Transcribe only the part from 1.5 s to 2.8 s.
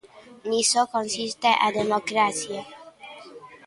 a democracia.